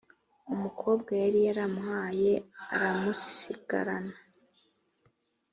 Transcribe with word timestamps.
umukobwa 0.53 1.11
yari 1.23 1.39
yaramuhaye 1.47 2.31
aramusigarana. 2.75 4.15